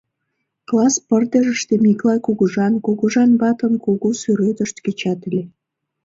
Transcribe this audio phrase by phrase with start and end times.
[0.67, 5.43] Класс пырдыжыште Миклай кугыжан, кугыжан ватын кугу сӱретышт кечат ыле.